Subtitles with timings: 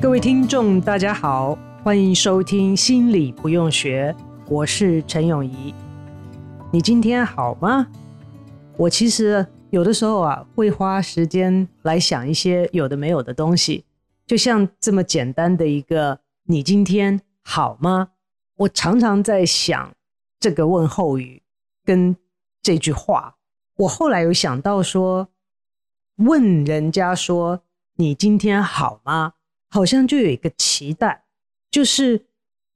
[0.00, 4.14] 各位听众，大家好，欢迎收听《心理不用学》，
[4.48, 5.74] 我是陈永仪。
[6.70, 7.84] 你今天好吗？
[8.76, 13.84] 我其实有的时候啊，会花时间来想一些有的没有的东西，
[14.24, 18.10] 就像这么简单的一个“你今天好吗？”
[18.54, 19.92] 我常常在想
[20.38, 21.42] 这个问候语
[21.84, 22.16] 跟
[22.62, 23.34] 这句话。
[23.78, 25.28] 我后来有想到说，
[26.18, 27.62] 问人家说
[27.98, 29.32] “你今天好吗？”
[29.68, 31.24] 好像就有一个期待，
[31.70, 32.26] 就是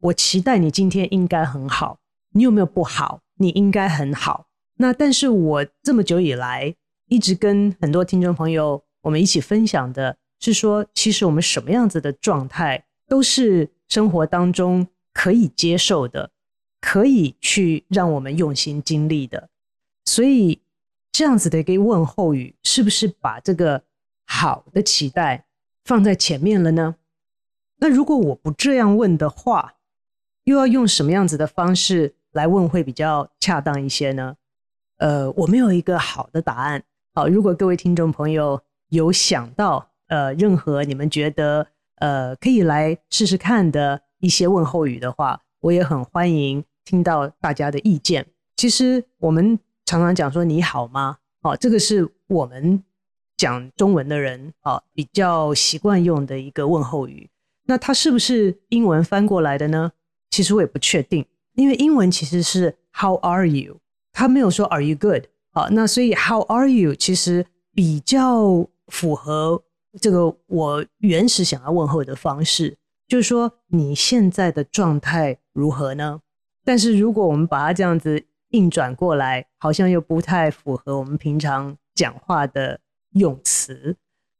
[0.01, 1.99] 我期待你今天应该很好。
[2.35, 3.21] 你有没有不好？
[3.37, 4.47] 你应该很好。
[4.77, 6.75] 那但是我这么久以来
[7.09, 16.31] 一直跟很多听众朋友我们一起分享的是说，其实我们什么样子的状态都是生活当中可以接受的，
[16.81, 19.51] 可以去让我们用心经历的。
[20.05, 20.61] 所以
[21.13, 23.85] 这样子的一个问候语，是不是把这个
[24.27, 25.45] 好的期待
[25.85, 26.97] 放在前面了呢？
[27.79, 29.75] 那如果我不这样问的话，
[30.45, 34.37] 又要用什么样子的方式来问会比较恰当一些呢？
[34.99, 36.85] 呃，我没有一个好的答案。
[37.15, 48.25] 好，如果各位听众朋友有想到呃任何你们觉得呃可以来试试看的一些问候语的话，我也很欢迎听到大家的意见。
[48.57, 51.19] 其实我们常常讲说你好吗？
[51.41, 52.85] 哦，这个是我们。
[53.37, 57.29] 讲中文的人啊，比较习惯用的一个问候语。
[57.65, 59.93] 那它是不是英文翻过来的呢？
[60.31, 63.81] 其实我也不确定，因为英文其实是 How are you？
[64.13, 65.25] 它没有说 Are you good？
[65.53, 66.95] 啊，那所以 How are you？
[66.95, 69.63] 其实比较符合
[70.01, 72.77] 这个我原始想要问候的方式，
[73.07, 76.21] 就是说你现在的状态如何呢？
[76.65, 82.81] 但是如果我们把它这样子硬转过来，好像又不太符合我们平常讲话的。
[83.13, 83.97] 用词，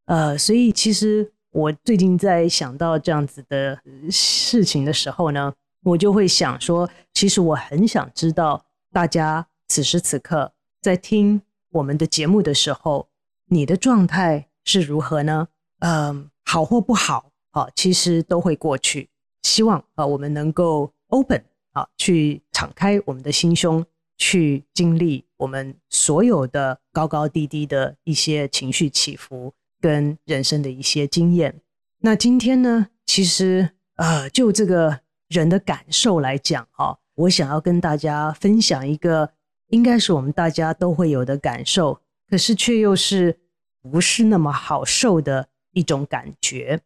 [0.07, 5.53] 呃，所以其实我最近在想到这样子的事情的时候呢，
[5.83, 11.41] 我就会想说，其实我很想知道大家此时此刻在听
[11.71, 13.09] 我们的节目的时候，
[13.47, 15.49] 你的状态是如何呢？
[15.81, 19.11] 嗯、好或不好，啊，其实都会过去。
[19.43, 23.85] 希望啊，我们能够 open 啊，去敞开我们的心胸。
[24.25, 31.61] 去经历我们所有的高高低低的一些情绪起伏，跟人生的一些经验。
[31.99, 39.33] 那今天呢，其实呃，就这个人的感受来讲，哈，我想要跟大家分享一个，
[39.71, 42.01] 应该是我们大家都会有的感受，
[42.31, 43.41] 可是却又是
[43.83, 46.81] 不是那么好受的一种感觉。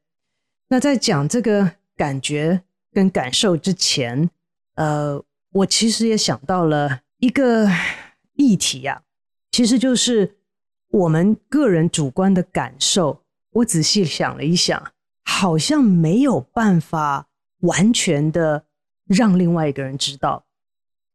[0.68, 2.62] 那在讲这个感觉
[2.94, 4.30] 跟感受之前，
[4.76, 7.02] 呃，我其实也想到了。
[7.18, 7.68] 一个
[8.34, 9.02] 议题呀、啊，
[9.50, 10.36] 其实就是
[10.90, 13.22] 我们个人主观的感受。
[13.52, 14.92] 我仔细想了一想，
[15.24, 17.28] 好像没有办法
[17.60, 18.66] 完全的
[19.06, 20.44] 让另外一个人知道，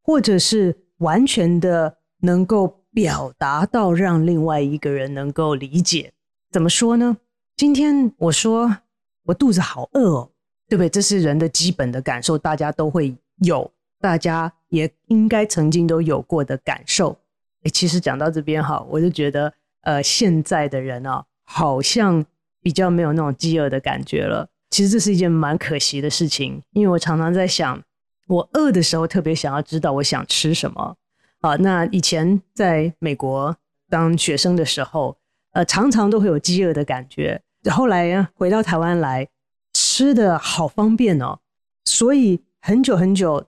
[0.02, 6.14] 或者是完全的能够表达到让另外一个人能够理解。
[6.50, 7.18] 怎么说呢？
[7.56, 8.78] 今天我说
[9.26, 10.32] 我肚子好饿哦，
[10.68, 10.90] 对不对？
[10.90, 13.72] 这是人的基本的感受，大家都会有。
[14.00, 17.18] 大家也应该曾经都有过的感受。
[17.64, 22.26] 诶，其实讲到这边哈，我就觉得，呃，现在的人啊，好像
[22.62, 24.48] 比较没有那种饥饿的感觉了。
[24.70, 27.80] 其实这是一件蛮可惜的事情，因为我常常在想，
[28.28, 30.96] 我饿的时候特别想要知道我想吃什么。
[31.42, 33.56] 啊，那以前在美国
[33.90, 35.18] 当学生的时候，
[35.52, 37.42] 呃，常常都会有饥饿的感觉。
[37.70, 39.28] 后来回到台湾来，
[39.74, 41.40] 吃的好方便哦，
[41.86, 43.46] 所以很久很久。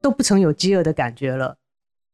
[0.00, 1.56] 都不曾有饥饿的感觉了。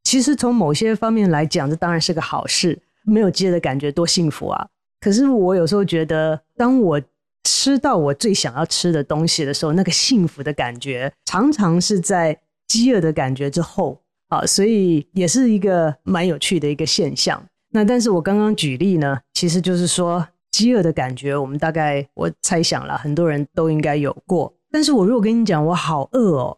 [0.03, 2.81] 其实从某些方面来讲，这当然是个好事。
[3.03, 4.67] 没有饥饿的感觉多幸福啊！
[4.99, 7.01] 可是我有时候觉得，当我
[7.43, 12.37] 吃到我最想要吃的东西的时候，那个幸福的感觉常常是在
[12.67, 14.01] 饥饿的感觉之后。
[14.29, 17.41] 啊，所以也是一个蛮有趣的一个现象。
[17.69, 24.53] 那但是我刚刚举例呢，其实就是说饥饿的感觉，我们大概我猜想了，很多人都应该有过。
[24.69, 26.57] 但是我如果跟你讲我好饿哦，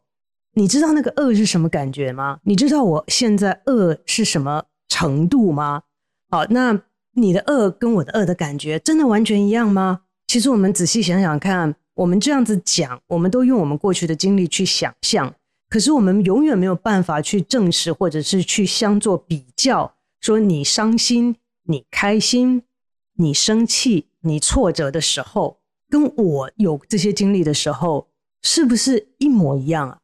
[0.60, 2.42] 你知道那个饿是什么感觉吗？
[2.44, 5.84] 你知道我现在饿是什么程度吗？
[6.30, 6.82] 好，那
[7.14, 10.02] 你的饿跟我的饿的感觉真的完全一样吗？
[10.28, 15.34] 其实我们仔细想想看，我们这样子讲，我们都用我们过去的经历去想象。
[15.70, 22.64] 可是我们永远没有办法去证实，或者是去相做比较，说你伤心、你开心、
[23.16, 25.60] 你生气、你挫折的时候，
[25.90, 28.10] 跟我有这些经历的时候，
[28.42, 30.00] 是不是一模一样啊？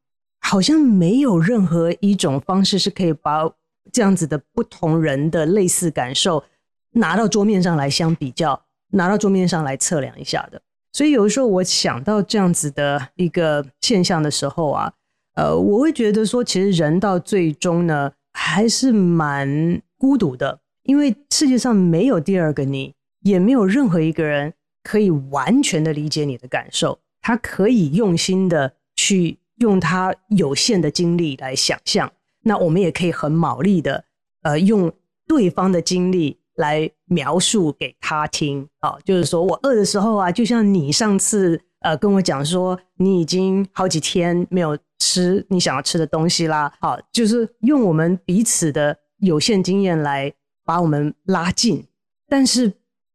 [0.47, 3.49] 好像没有任何一种方式是可以把
[3.91, 6.43] 这样子的不同人的类似感受
[6.91, 8.61] 拿到桌面上来相比较，
[8.91, 10.61] 拿到桌面上来测量一下的。
[10.93, 14.93] 所以有的时候我想到这样子的一个现象的时候啊。
[15.33, 26.99] 呃，我会觉得说，其实人到最终呢，还是蛮孤独的，因为世界上没有第二个你，也没有任何一个人可以完全的理解你的感受。
[27.19, 32.11] 他可以用心的去用他有限的精力来想象，
[32.43, 34.05] 那我们也可以很卯力的，
[34.43, 34.91] 呃，用
[35.27, 38.67] 对方的经历来描述给他听。
[38.79, 41.61] 好，就是说我饿的时候啊，就像你上次。
[41.81, 46.73] 呃，跟我讲说你已经好几天没有吃你想要吃的东西啦。
[46.81, 51.85] 好，就是用我们彼此的有限经验来把我们拉近，
[52.27, 52.73] 但是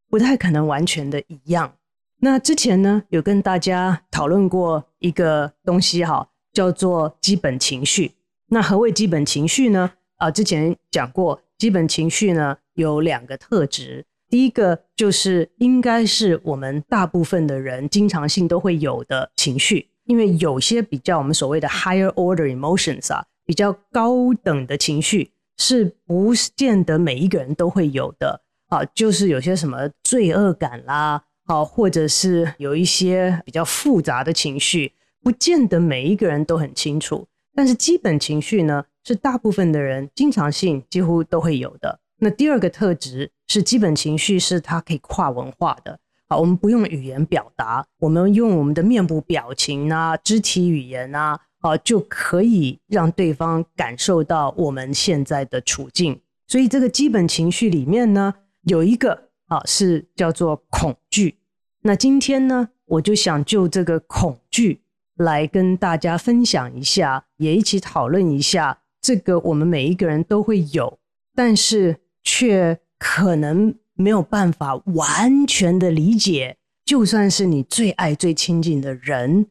[0.08, 1.74] 不太可能完全的一样。
[2.20, 8.12] 那之前呢，有跟大家讨论过一个东西哈，叫做基本情绪。
[8.48, 9.92] 那何谓基本情绪呢？
[10.16, 14.04] 啊、之前讲过，基本情绪呢有两个特质。
[14.28, 37.26] 第一个就是应该是我们大部分的人经常性都会有的情绪，因为有些比较我们所谓的 higher order emotions 啊，比较高等的情绪是不见得每一个人都会有的啊，就是有些什么罪恶感啦，啊，或者是有一些比较复杂的情绪，不见得每一个人都很清楚。
[37.54, 42.00] 但是基本情绪呢，是大部分的人经常性几乎都会有的。
[42.18, 45.98] 那第二个特质是基本情绪，是它可以跨文化的。
[46.28, 56.20] 好，我们不用语言表达，我们用我们的面部表情啊、肢体语言啊，啊，就可以让对方感受到我们现在的处境。
[56.46, 61.36] 所以这个基本情绪里面呢，有一个啊是叫做恐惧。
[61.82, 64.79] 那今天呢，我就想就这个恐惧
[65.20, 70.98] 来跟大家分享一下，也一起讨论一下这个我们每一个人都会有，
[71.34, 72.00] 但是。
[72.22, 79.46] 却可能没有办法完全的理解，就算是你最爱、最亲近的人，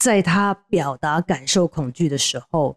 [0.00, 2.76] 在他表达感受恐惧的时候，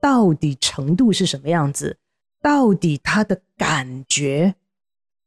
[0.00, 1.98] 到底程度是什么样子？
[2.40, 4.54] 到底他的感觉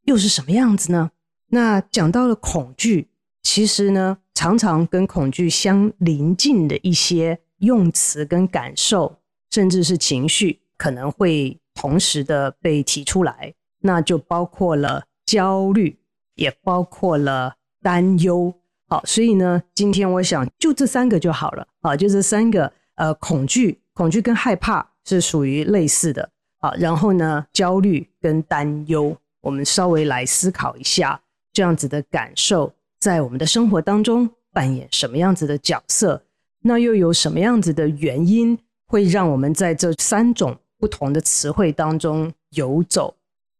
[0.05, 1.11] 又是什么样子呢？
[1.49, 3.11] 那讲到了恐惧，
[3.43, 9.19] 其实呢，常常跟恐惧相邻近的一些用词跟感受，
[9.49, 11.59] 甚至是情绪，可能会。
[11.75, 15.97] 同时的被提出来，那就包括了焦虑，
[16.35, 18.53] 也包括了担忧。
[18.87, 21.67] 好，所以呢，今天我想就这三个就好了。
[21.81, 26.29] 好，就这三个，呃，恐惧，恐惧跟害怕是属于类似的。
[26.59, 31.19] 好，然后呢，焦虑跟担忧，我们稍微来思考一下，
[31.51, 32.71] 这样子的感受
[33.03, 36.23] 在我们的生活当中扮演什么样子的角色？
[36.61, 43.17] 那又有什么样子的原因会让我们在这三种不同的词汇当中游走，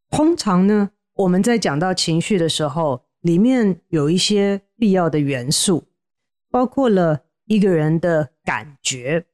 [0.09, 5.83] 通常呢，我们在讲到情绪的时候，里面有一些必要的元素，
[6.50, 9.25] 包括了一个人的感觉，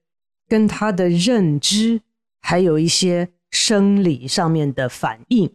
[0.48, 2.02] 跟他的认知，
[2.42, 5.54] 还有一些生理上面的反应。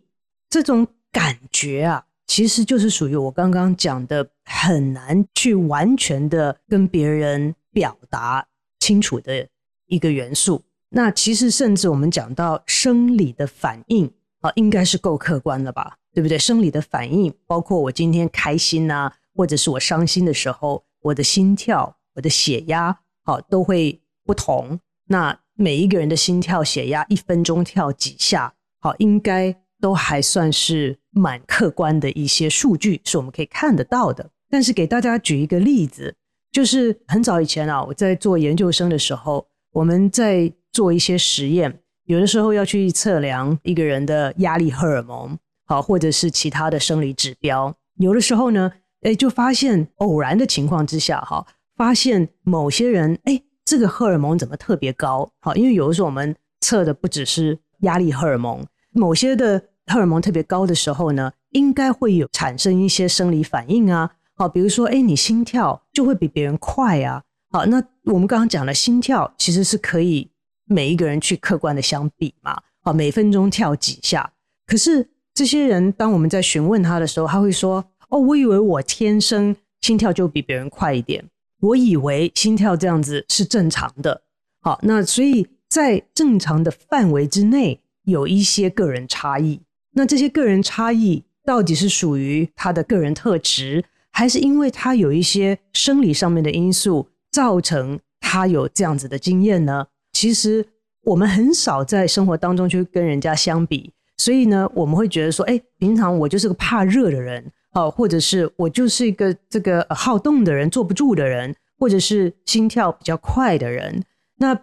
[0.49, 8.47] 这种感觉啊，其实就是属于我刚刚讲的很难去完全的跟别人表达
[8.81, 9.47] 清楚的
[9.87, 10.63] 一个元素。
[10.89, 16.39] 那其实，甚至我们讲到生理的反应啊，应该是够客观了吧，对不对？
[16.39, 24.79] 生理的反应包括我今天开心啊，或者是我伤心的时候，我的心跳、我的血压，好，都会不同。
[25.09, 34.31] 那每一个人的心跳、血压，一分钟跳几下，好，应该都还算是蛮客观的一些数据，是我们可以看得到的。
[34.51, 36.15] 但是给大家举一个例子，
[36.53, 47.75] 就是很早以前啊，我在做研究生的时候，我们在做一些实验，有的时候要去测量一个人的压力荷尔蒙，好，或者是其他的生理指标。
[47.99, 48.71] 有的时候呢，
[49.03, 51.45] 哎，就发现偶然的情况之下，哈，
[51.77, 55.33] 发现某些人，哎，这个荷尔蒙怎么特别高？
[55.41, 64.11] 好，因为有的时候我们测的不只是压力荷尔蒙，某些的荷尔蒙特别高的时候呢，应该会有产生一些生理反应啊。
[64.35, 67.23] 好，比如说，哎，你心跳就会比别人快啊。
[67.51, 70.31] 好，那我们刚刚讲了心跳其实是可以
[70.65, 72.57] 每一个人去客观的相比嘛。
[72.83, 74.33] 好，每分钟跳几下。
[74.67, 81.25] 可是这些人，当我们在询问他的时候，他会说：“哦，我以为我天生心跳就比别人快一点，
[81.61, 84.23] 我以为心跳这样子是正常的。”
[84.63, 89.61] 好，那所以在正常的范围之内，有一些个人差异。
[89.93, 99.87] 那这些个人差异到底是属于他的个人特质，还是因为他有一些生理上面的因素造成他有这样子的经验呢？
[100.13, 100.67] 其实
[101.03, 114.03] 我们很少在生活当中去跟人家相比，所以呢，我们会觉得说，哎，平常我就是个怕热的人，哦，或者是我就是一个这个好动的人，坐不住的人，或者是心跳比较快的人。
[114.39, 114.59] 那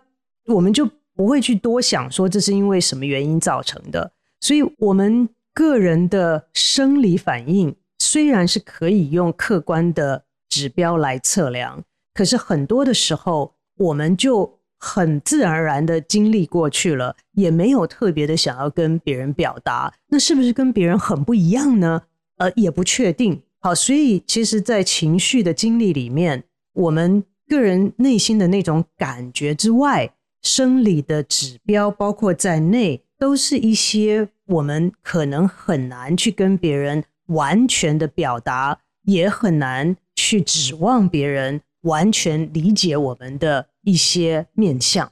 [0.48, 0.90] 我们就
[1.22, 11.84] 不会去多想说这是因为什么原因造成的，所以我们个人的生理反应虽然是可以用客观的指标来测量，
[12.16, 22.02] 可是很多的时候我们就很自然而然的经历过去了，也没有特别的想要跟别人表达，那是不是跟别人很不一样呢？
[22.38, 23.40] 呃，也不确定。
[23.60, 27.24] 好，所以其实，在情绪的经历里面，我们。
[27.48, 45.12] 个人内心的那种感觉之外，生理的指标包括在内，都是一些我们可能很难去跟别人完全的表达，也很难去指望别人完全理解我们的一些面相。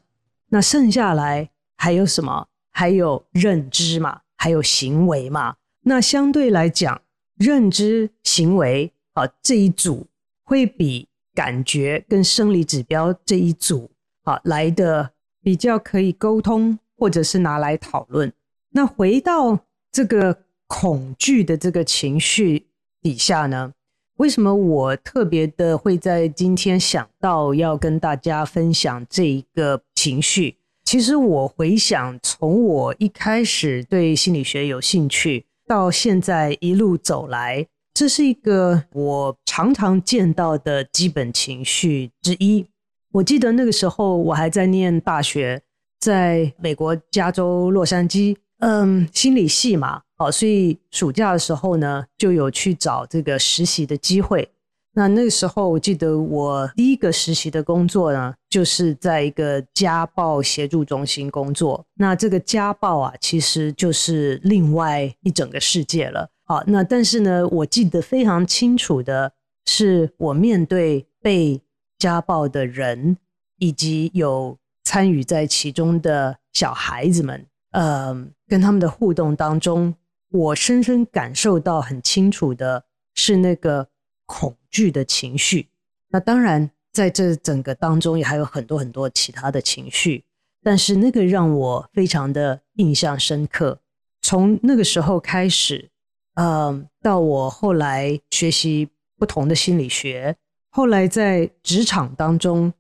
[0.49, 2.47] 那剩下来还有什么？
[2.71, 5.55] 还有认知嘛，还有行为嘛。
[5.81, 7.01] 那相对来讲，
[7.35, 10.07] 认知行为啊这一组
[10.43, 11.07] 会比。
[11.35, 13.89] 感觉跟生理指标这一组
[14.23, 15.11] 啊来的
[15.49, 18.31] 比较可以沟通，或者是拿来讨论。
[18.69, 22.67] 那回到这个恐惧的这个情绪
[23.01, 23.73] 底下呢，
[24.17, 30.55] 为什么我特别的会在今天想到要跟大家分享这一个情绪？
[30.83, 37.65] 其实我回想，从我一开始对心理学有兴趣，到现在一路走来。
[37.91, 42.67] 这是一个我常常见到的基本情绪之一。
[43.11, 45.61] 我记得那个时候我还在念大学，
[45.99, 54.47] 在美国加州洛杉矶，嗯，心理系嘛，好，所以暑假的时候呢，就有去找这个实习的机会。
[54.93, 61.85] 那那个时候我记得我第一个实习的工作呢，就是在一个家暴协助中心工作。
[61.95, 66.29] 那这个家暴啊，其实就是另外一整个世界了。
[66.43, 69.31] 好，那但是呢，我记得非常清楚的
[69.65, 71.61] 是，我面对被
[71.99, 73.17] 家暴的人，
[73.57, 79.93] 以及有参与在其中的小孩子们，呃，跟他们的互动当中，
[80.31, 83.87] 我深深感受到很清楚的是那个
[84.25, 85.67] 恐惧的情绪。
[86.07, 90.23] 那当然，在这整个当中也还有很多很多其他的情绪，
[90.63, 93.79] 但是那个让我非常的印象深刻。
[94.21, 95.91] 从那个时候开始。
[96.35, 98.87] 嗯，到我后来学习
[99.17, 100.37] 不同的心理学，
[100.69, 102.71] 后来在职场当中，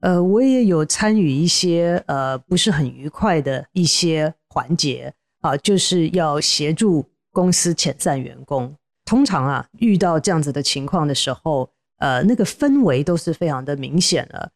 [0.00, 8.74] 呃，我也有参与一些呃不是很愉快的一些环节啊，就是要协助公司遣散员工。
[9.04, 14.50] 通常啊，遇到这样子的情况的时候，呃，那个氛围都是非常的明显了，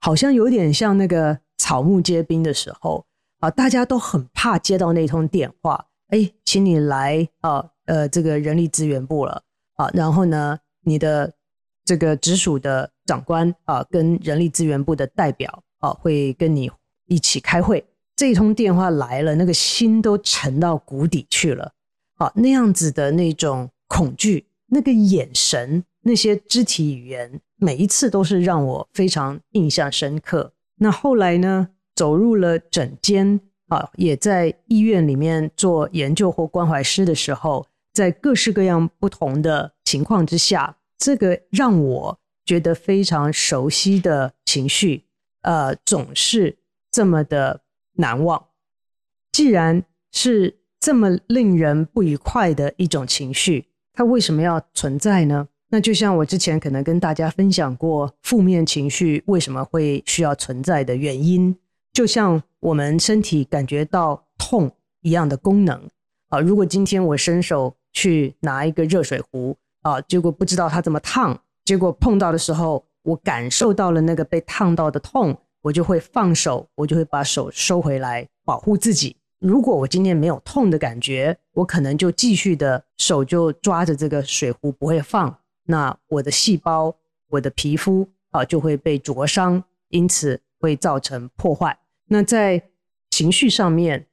[0.00, 3.06] 好像有点像那个草木皆兵的时候
[3.40, 7.70] 啊，大家都很怕接到那通电话，哎，请你来啊。
[7.86, 9.42] 呃，这个人力资源部了
[9.74, 11.30] 啊，然后呢，你的
[11.84, 16.70] 这个直属的长官啊，跟人力资源部的代表啊，会跟你
[17.06, 17.84] 一起开会。
[18.16, 21.72] 这一通电话来了，那个心都沉到谷底去了
[22.16, 30.52] 啊，那样子的那种恐惧，那个眼神，那些肢体语言，每一次都是让我非常印象深刻。
[30.76, 37.66] 那后来呢，走入了诊间啊，也在医院里面做研究或关怀师的时候。
[37.92, 45.04] 在各式各样不同的情况之下，这个让我觉得非常熟悉的情绪，
[45.42, 46.56] 呃，总是
[46.90, 47.62] 这么的
[47.94, 48.46] 难忘。
[49.32, 55.48] 既然是这么令人不愉快的一种情绪，它为什么要存在呢？
[55.70, 61.56] 那就像我之前可能跟大家分享过，负面情绪为什么会需要存在的原因，
[61.92, 64.70] 就像我们身体感觉到痛
[65.00, 65.88] 一样的功能。
[66.28, 79.16] 啊，如果今天我伸手，去拿一个热水壶啊，结果不知道它怎么烫，结果碰到的时候，我感受到了那个被烫到的痛，我就会放手，我就会把手收回来保护自己。
[79.40, 86.96] 如果我今天没有痛的感觉，我可能就继续的手就抓着这个水壶不会放，那我的细胞、
[87.28, 91.78] 我的皮肤啊就会被灼伤，因此会造成破坏。
[92.06, 92.70] 那在
[93.10, 94.06] 情绪上面，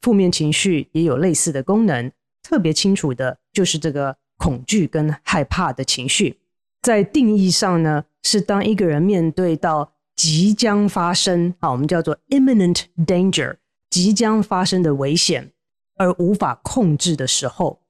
[0.00, 2.10] 负面情绪也有类似的功能，
[2.42, 6.40] 特别清楚的就是这个恐惧跟害怕的情绪。
[6.82, 13.58] 在定义上呢，是当一个人面对到即将发生啊，我们叫做 imminent danger，
[13.88, 15.52] 即将发生的危险
[15.94, 17.82] 而无法控制的时候，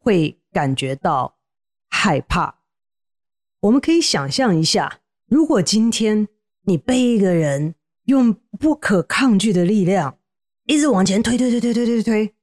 [0.00, 1.36] 会感觉到
[1.88, 2.56] 害怕。
[3.60, 6.26] 我们可以想象一下，如果今天
[6.64, 7.76] 你被一个人
[8.06, 10.18] 用不可抗拒的力量，
[10.64, 12.34] 一直往前推推推推推推推，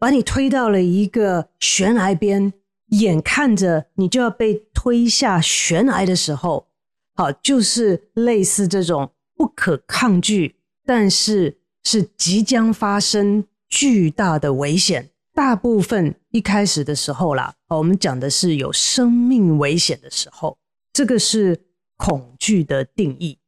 [0.00, 2.52] 把你推到了一个悬崖边。
[3.00, 6.68] 眼看着你就要被推下悬崖的时候，
[7.14, 15.10] 好，就是类似这种不可抗拒，但是是即将发生巨大的危险。
[15.34, 20.58] 大部分一开始的时候啦，我们讲的是有生命危险的时候，
[20.92, 21.58] 这个是
[21.96, 23.38] 恐惧的定义。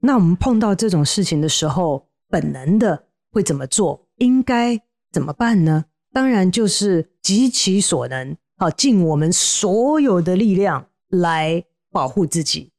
[0.00, 4.06] 那我们碰到这种事情的时候，本能的会怎么做？
[4.16, 4.78] 应该
[5.10, 5.86] 怎么办呢？
[6.12, 8.36] 当然就是极其所能。
[8.62, 12.70] 好，尽我们所有的力量来保护自己，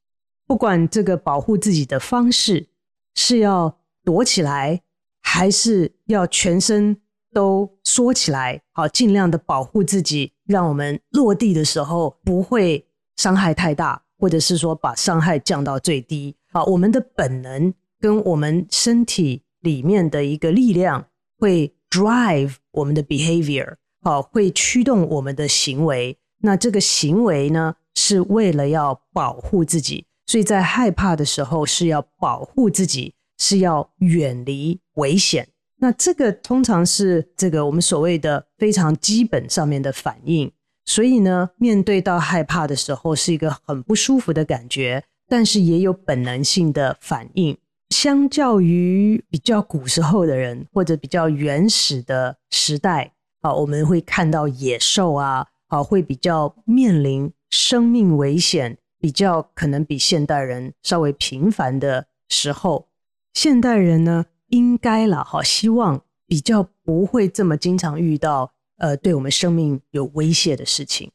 [0.48, 2.70] 不管这个保护自己的方式
[3.16, 4.82] 是要躲起来，
[5.22, 7.02] 还是要全身
[7.34, 12.88] 都缩起来，好，尽量的保护自己，让我们落地的时候不会
[13.18, 16.34] 伤害太大，或者是说把伤害降到最低。
[16.54, 21.06] 好，我们的本能跟我们身体里面的一个力量
[21.38, 23.76] 会 drive 我们的 behavior。
[24.04, 26.18] 好，会驱动我们的行为。
[26.42, 35.48] 那这个行为呢，是为了要保护自己，所以在害怕的时候是要保护自己，是要远离危险。
[35.78, 40.52] 那这个通常是这个我们所谓的非常基本上面的反应。
[40.86, 47.58] 所以呢，面对到害怕的时候，是一个很不舒服的感觉，但是也有本能性的反应。
[47.90, 53.14] 相较于比较古时候的人，或者比较原始的时代。
[53.44, 62.88] 啊，我们会看到野兽啊，啊，会比较面临生命危险，比较可能比现代人稍微频繁的时候，
[63.34, 71.12] 现代人呢，应该啦，好，希望比较不会这么经常遇到，呃，对我们生命有威胁的事情。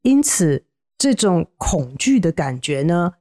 [0.00, 0.64] 因此，
[0.96, 3.12] 这种恐惧的感觉呢，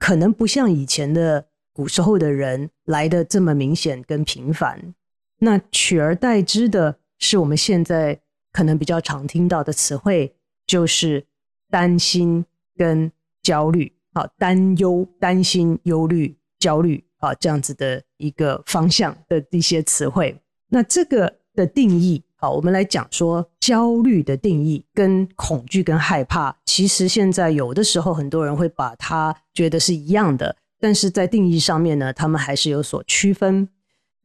[0.00, 4.96] 可能不像以前的古时候的人来的这么明显跟频繁。
[5.38, 6.98] 那取而代之的。
[7.24, 8.20] 是我们现在
[8.52, 11.26] 可能比较常听到的词汇，就是
[11.70, 12.44] 担心
[12.76, 13.10] 跟
[13.42, 13.90] 焦虑。
[14.12, 20.38] 好，担忧、担心、忧虑、焦虑，啊，这样子的一个方向的一些词汇。
[20.68, 33.68] 那这个的定义，好，我们来讲说焦虑的定义跟恐惧跟害怕，其实现在有的时候很多人会把它觉得是一样的，但是在定义上面呢，他们还是有所区分。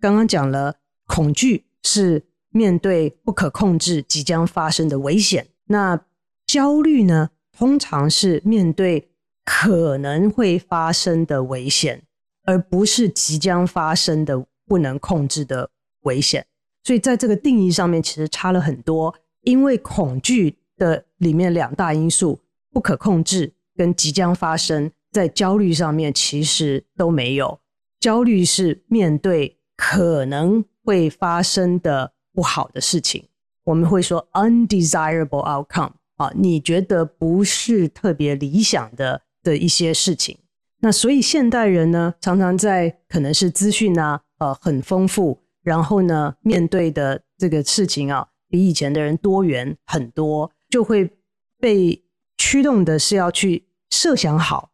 [0.02, 0.76] 刚刚讲了，
[1.08, 2.29] 恐惧是。
[2.52, 6.00] 面对不可控制即将发生的危险，那
[6.46, 7.30] 焦虑呢？
[7.52, 9.10] 通常是面对
[9.44, 12.02] 可能会发生的危险，
[12.46, 15.70] 而不是即将发生的不能控制的
[16.04, 16.46] 危险。
[16.84, 19.14] 所以在这个定义上面，其实差了很多。
[19.42, 22.40] 因为恐惧的里面两大因素，
[22.72, 27.60] 不可控制跟即将发生，在焦虑上面其实都没有。
[28.00, 32.14] 焦虑是面对可能会发生的。
[32.40, 33.22] 不好的事情，
[33.66, 40.38] 我们会说 undesirable outcome 啊，你觉得不是特别理想的的一些事情。
[40.80, 51.12] 那所以现代人呢，常常在可能是资讯啊，呃，很丰富，然后呢，面对的这个事情啊，比以前的人多元很多，就会
[51.60, 52.02] 被
[52.38, 54.72] 驱动的是要去设想好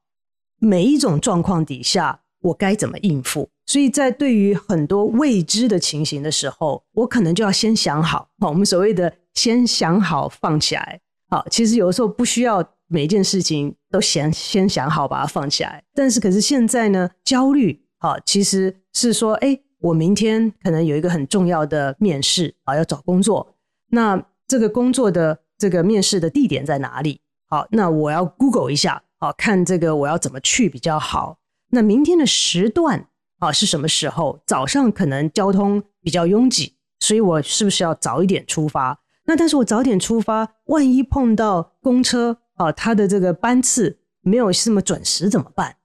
[0.59, 3.49] 每一种状况底下，我该怎么应付。
[3.65, 8.27] 所以在对于很多未知的情形的时候，我可能就要先想好。
[8.39, 10.99] 好，我们所谓的先想好放起来。
[11.29, 15.83] 好，其实有的时候不需要每一件事情都先先想好把它放起来。
[15.95, 23.55] 但是可是现在呢，焦虑，好，其实是说，哎，我明天可能有一个很重要的面试啊，要找工作。
[23.89, 27.19] 那这个工作的这个面试的地点在哪里？
[27.49, 31.39] 好，那我要 Google 一下，好，看这个我要怎么去比较好。
[31.75, 33.07] 那明天的时段。
[33.39, 34.39] 啊，是什么时候？
[34.45, 38.97] 早上可能交通比较拥挤，所以我是不是要早一点出发？
[39.25, 45.75] 那但是我早点出发，万一碰到公车啊，它的这个班次没有这么准时怎么办？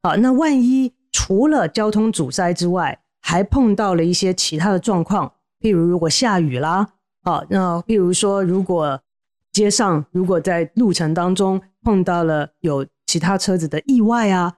[0.00, 6.88] 啊，那万一除了交通阻塞之外，还碰到了一些其他的状况，譬如如果下雨啦，
[7.24, 8.98] 啊，那譬如说如果
[9.52, 14.54] 街上如果在路程当中碰到了有其他车子的意外啊，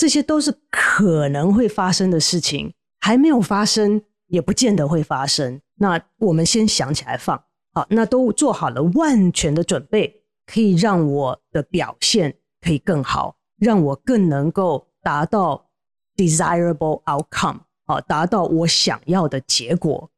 [0.00, 5.60] 这些都是可能会发生的事情，还没有发生，也不见得会发生。
[5.74, 15.68] 那我们先想起来放，好，那都做好了万全的准备，可以让我的表现可以更好，让我更能够达到
[16.16, 20.10] desirable outcome，好，达到我想要的结果。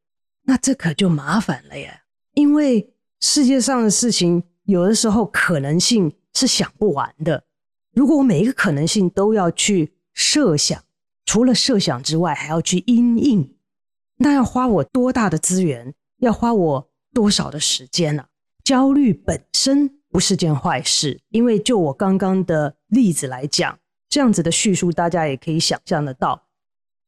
[0.44, 2.02] 那这可就麻烦了耶，
[2.34, 7.42] 因为世界上的事情有的时候可能性是想不完的。
[7.92, 10.82] 如果我每一个可能性都要去设想，
[11.26, 13.54] 除了设想之外，还要去因应。
[14.16, 15.94] 那要花我多大的资源？
[16.18, 18.26] 要花我多少的时间呢？
[18.64, 23.78] 焦虑本身不是件坏事，因为就我刚刚的例子来讲，
[24.08, 26.46] 这样子的叙述大家也可以想象得到，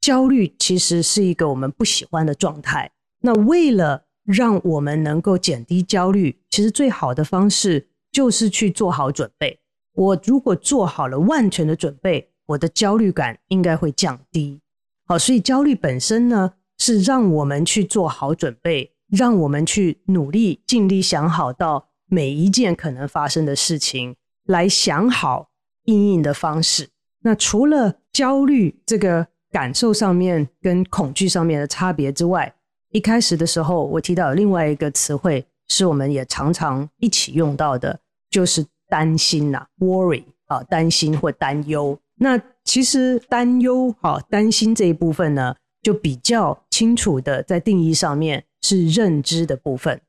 [0.01, 2.91] 焦虑其实是一个我们不喜欢的状态。
[3.21, 9.61] 那为了让我们能够减低焦虑，其实最好的方式就是去做好准备。
[9.95, 14.61] 我如果做好了万全的准备，我的焦虑感应该会降低。
[15.07, 25.51] 好，所以焦虑本身呢，是让我们去做好准备，让我们去努力，尽力想好到每一件可能发生的事情，来想好
[25.85, 26.89] 应应的方式。
[27.21, 32.55] 那除了焦虑这个感受上面跟恐惧上面的差别之外，
[32.91, 41.99] 一开始的时候我提到另外一个词汇，是我们也常常一起用到的，就是担心呐，worry 啊，担心或担忧。
[42.17, 50.01] 那其实担忧啊，担心这一部分呢，就比较清楚的在定义上面是认知的部分，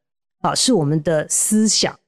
[0.41, 1.99] 啊，是我们的思想。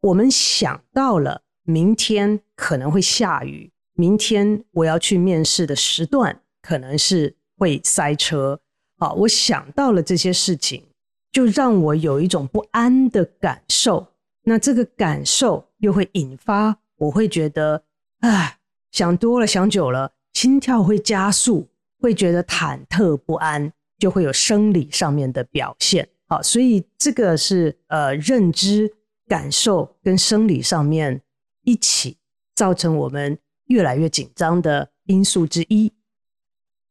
[0.00, 8.60] 我们想到了明天可能会下雨，明天我要去面试的时段可能是会塞车，
[8.98, 10.82] 啊，我想到了这些事情，
[11.30, 14.06] 就让我有一种不安的感受。
[14.46, 17.84] 那这个感受又会引发，我会觉得，
[18.20, 18.58] 啊，
[18.90, 21.68] 想多了，想久了，心跳会加速。
[22.00, 26.06] 会觉得忐忑不安，就会有生理上面的表现。
[26.26, 28.92] 好，所以这个是呃认知、
[29.26, 31.22] 感受跟生理上面
[31.62, 32.18] 一起
[32.54, 35.94] 造成我们越来越紧张的因素之一。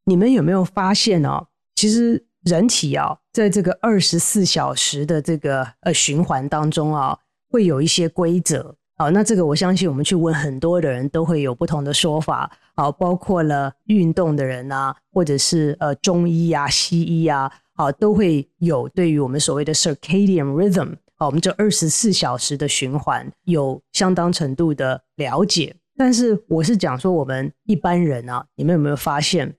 [0.05, 1.45] 你们有没有发现哦？
[1.75, 7.19] 其实人体啊，在这个二十四小时的这个呃循环当中啊，
[7.51, 8.75] 会有一些规则。
[8.95, 12.49] 好，那这个我相信我们去问很多的人都会有不同的说法。
[12.75, 25.75] 好，包括了运动的人啊，或者是呃中医啊、西医啊，好，都会有对于我们所谓的 circadian rhythm，好，我们这二十四小时的循环有相当程度的了解。
[25.97, 29.55] 但是我是讲说，我们一般人啊，你们有没有发现，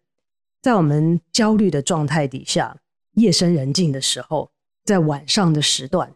[0.62, 2.76] 在我们焦虑的状态底下，
[3.14, 4.52] 夜深人静的时候，
[4.84, 6.14] 在晚上的时段，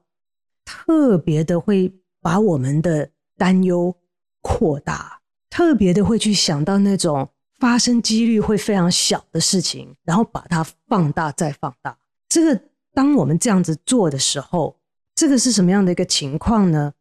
[0.65, 1.93] 特别的会。
[2.21, 3.97] 把我们的担忧
[4.41, 7.29] 扩大，特别的会去想到那种
[7.59, 11.99] 发生几率会非常小的事情，然后把它放大再放大。
[12.29, 14.79] 这个当我们这样子做的时候，
[15.15, 16.95] 这个是什么样的一个情况呢？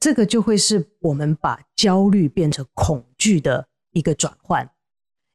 [0.00, 4.70] 这个就会是我们把焦虑变成恐惧的一个转换，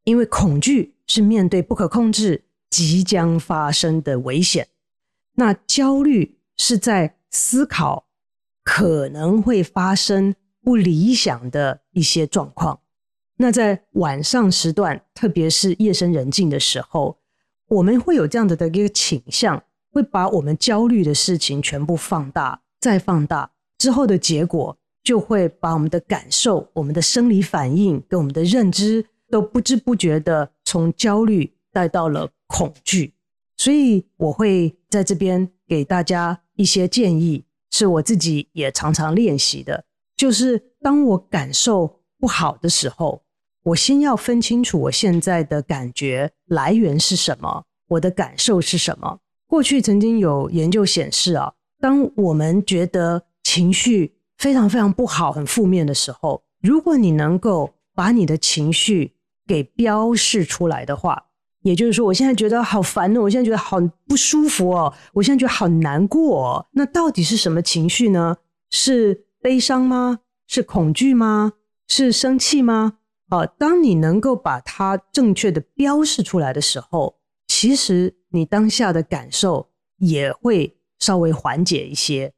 [0.03, 4.67] 因为恐惧是面对不可控制、即将发生的危险，
[5.35, 8.08] 那焦虑是在思考。
[8.71, 12.79] 可能会发生不理想的一些状况。
[13.37, 17.17] 那在晚上时段，特别是夜深人静的时候，
[17.67, 33.15] 我们会有这样的的一个倾向，会把我们焦虑的事情全部放大，再放大之后的结果，就会把我们的感受、我们的生理反应跟我们的认知，都不知不觉的从焦虑带到了恐惧。
[33.57, 37.45] 所以，我会在这边给大家一些建议。
[37.71, 43.21] 是我自己也常常练习的，就是当我感受不好的时候，
[43.63, 49.19] 我先要分清楚我现在的感觉来源是什么，我的感受是什么。
[49.47, 59.13] 过去曾经有研究显示啊，当我们觉得情绪非常非常不好、很负面的时候，如果你能够把你的情绪
[59.47, 61.25] 给标示出来的话。
[61.61, 66.65] 也就是说，我现在觉得好烦哦，我现在觉得好不舒服哦，我现在觉得好难过哦。
[66.71, 68.37] 那到底是什么情绪呢？
[68.69, 70.19] 是悲伤吗？
[70.47, 71.53] 是恐惧吗？
[71.87, 72.93] 是生气吗？
[73.27, 77.17] 啊，当你能够把它正确的标示出来的时候，
[77.47, 82.33] 其实你当下的感受也会稍微缓解一些。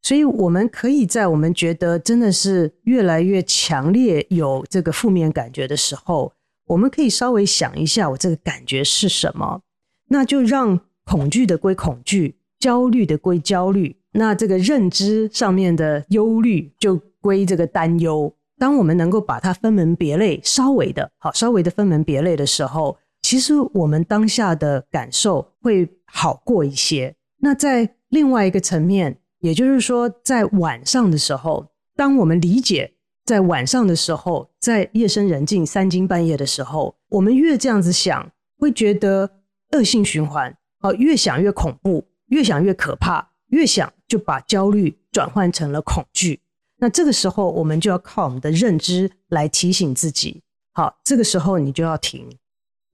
[0.00, 6.32] 所以，我们可以在我们觉得真的是越来越强烈有这个负面感觉的时候。
[6.66, 9.60] 我们可以稍微想一下，我这个感觉是什么？
[10.08, 18.32] 那就让恐惧的归恐惧，焦虑的归焦虑，那这个认知上面的忧虑就归这个担忧。
[18.58, 27.14] 当我们能够把它分门别类，稍微的好，稍微的分门别类的时候，其实我们当下的感受会好过一些。
[27.38, 32.91] 那在另外一个层面，也就是说，在晚上的时候，当我们理解
[33.24, 39.30] 在晚上的时候，在夜深人静、三更半夜的时候，我们越这样子想，会觉得
[39.72, 46.40] 恶性循环啊，越想越恐怖，越想越可怕，越想就把焦虑转换成了恐惧。
[46.78, 50.42] 那这个时候，我们就要靠我们的认知来提醒自己。
[50.72, 52.28] 好，这个时候你就要停，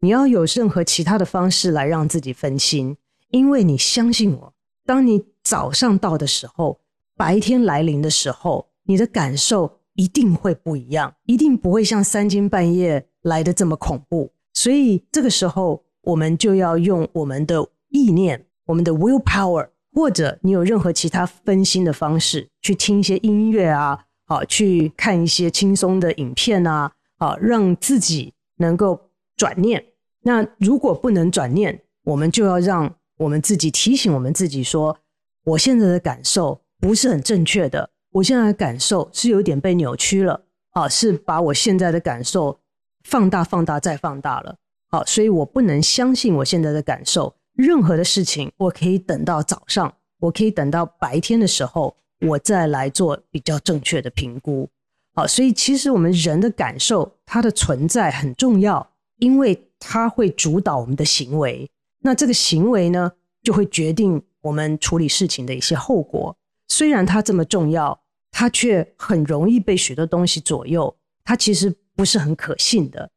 [0.00, 2.98] 你要有任何其他的方式来让自己分心，
[3.30, 4.52] 因为你相信我。
[4.84, 6.80] 当你早上到的时候，
[7.16, 14.30] 白天来临的时候，你的感受一定会不一样，一定不会像三更半夜来的这么恐怖。
[14.54, 29.84] 所以这个时候，我们就要用我们的意念，我们的 will power，或者你有任何其他分心的方式，去听一些音乐啊，好，去看一些轻松的影片啊，好，让自己能够转念。
[30.22, 32.94] 那如果不能转念，我们就要让。
[33.18, 34.96] 我们自己提醒我们自己说
[35.42, 42.58] ：“我现在的感受不是很正确的，我现在的感受是有点被扭曲了，啊，是把我现在的感受
[43.04, 44.56] 放大、放大再放大了，
[44.88, 47.34] 啊，所以我不能相信我现在的感受。
[47.54, 54.68] 任何的事情，我可以等到早上，我可以等到白天的时候，我再来做比较正确的评估。
[55.14, 61.68] 好，所以其实我们人的感受，它的存在很重要，因为它会主导我们的行为。”
[62.00, 63.10] 那这个行为呢，
[63.42, 66.37] 就会决定我们处理事情的一些后果。
[66.68, 68.00] 虽然它这么重要，
[68.30, 73.10] 它却很容易被许多东西左右，它其实不是很可信的。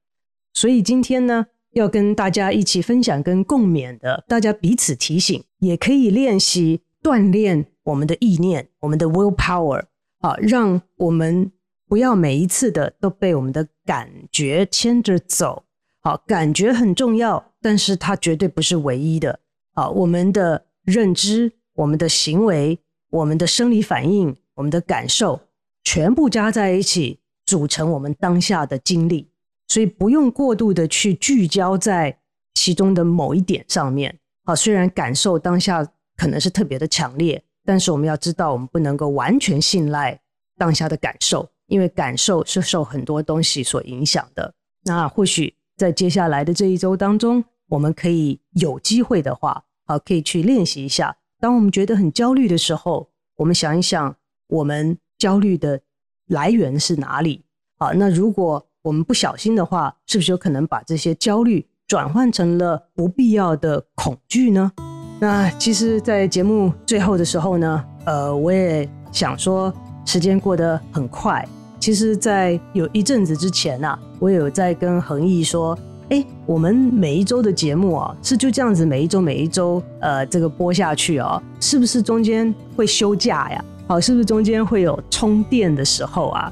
[0.53, 9.83] 所以今天呢，要跟大家一起分享跟共勉的，大家彼此提醒，也可以练习锻炼我们的意念，我们的 will power
[10.19, 11.51] 啊，让我们
[11.87, 15.63] 不要每一次的都被我们的感觉牵着走。
[15.99, 19.39] 好，感觉很重要，但是它绝对不是唯一的。
[19.73, 22.79] 好，我们的认知、我们的行为、
[23.11, 25.39] 我们的生理反应、我们的感受，
[25.83, 29.29] 全部加在一起，组成我们当下的经历。
[29.67, 32.17] 所以不用过度的去聚焦在
[32.55, 34.17] 其中的某一点上面。
[34.43, 40.19] 好，虽然感受当下可能是特别的强烈，但是我们要知道，我们不能够完全信赖
[40.57, 44.53] 当下的感受，因为感受是受很多东西所影响的。
[44.83, 45.53] 那或许。
[45.77, 51.17] 在接下来的这一周当中，我们可以有机会的话，好，可以去练习一下。
[51.41, 54.15] 当我们觉得很焦虑的时候，我们想一想，
[54.47, 55.81] 我们焦虑的
[56.27, 57.43] 来源是哪里？
[57.79, 64.71] 啊，那如果我们不小心的话，是不是有可能把这些焦虑转换成了不必要的恐惧呢？
[65.19, 69.73] 那其实，在节目最后的时候呢，呃，我也想说，
[70.05, 71.43] 时间过得很快。
[71.79, 75.75] 其实，在有一阵子之前啊，我有在跟恒毅说，
[76.11, 83.63] 哎，我们每一周的节目啊，是就这样子每一周每一周，呃，这个播下去啊，是不是中间会休假呀？
[83.87, 86.51] 好，是不是中间会有充电的时候啊？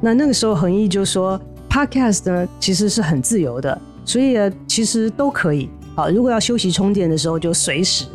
[0.00, 1.40] 那那个时候恒毅就说
[1.70, 5.70] ，Podcast 呢其实是很自由的，所以其实都可以。
[5.94, 8.06] 好，如果要休息充电的时候就随时。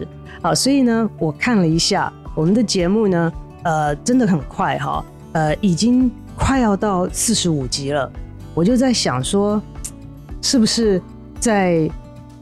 [0.41, 6.11] 好，所以呢，我看了一下我们的节目呢，呃，真的很快哈，呃，已经。
[6.33, 8.11] 快要到四十五集了，
[8.55, 9.61] 我就在想说，
[10.41, 11.01] 是不是
[11.39, 11.89] 在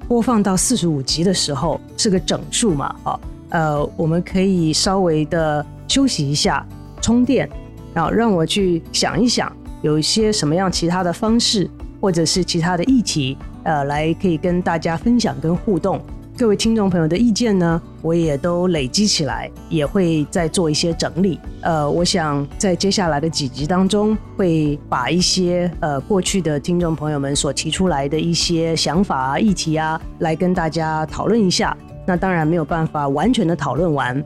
[0.07, 2.95] 播放到四十五集的时候是个整数嘛？
[3.03, 6.65] 好，呃，我们可以稍微的休息一下，
[7.01, 7.47] 充电，
[7.93, 11.69] 然后让我去想一想，有一些什么样其他的方式，
[12.01, 16.01] 或者是其他的议题，呃，来可以跟大家分享跟互动。
[16.39, 21.37] 各位听众朋友的意见呢，我也都累积起来，也会再做一些整理。
[21.59, 31.75] 呃，我想在接下来的几集当中，会把一些呃过去的听众朋友们所提出来的一些想法啊、议题啊，来跟大家讨论一下。
[32.07, 34.23] 那当然没有办法完全的讨论完，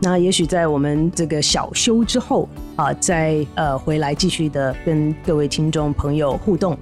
[0.00, 6.74] 那也许在我们这个小休之后啊，再呃回来继续的跟各位听众朋友互动。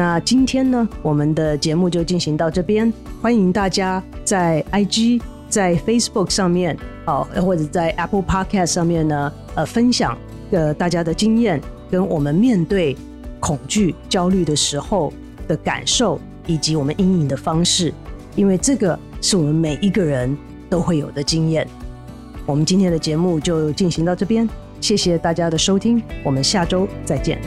[0.00, 2.90] 那今天呢，我们的节目就进行到这边。
[3.20, 10.16] 欢迎大家在 IG、在 Facebook 上面，哦，或者在 Apple Podcast 上面呢，呃，分享
[10.52, 11.60] 呃大家的经验，
[11.90, 12.96] 跟我们面对
[13.40, 15.12] 恐惧、焦虑的时候
[15.46, 17.92] 的感受，以及我们阴影的方式。
[18.36, 20.34] 因为这个是我们每一个人
[20.70, 21.68] 都会有的经验。
[22.46, 24.48] 我们今天的节目就进行到这边，
[24.80, 27.38] 谢谢大家的收听，我们下周再见。